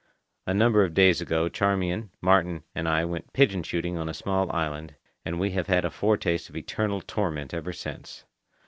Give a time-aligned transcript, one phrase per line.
[0.47, 4.51] A number of days ago Charmian, Martin, and I went pigeon shooting on a small
[4.51, 8.25] island, and we have had a foretaste of eternal torment ever since.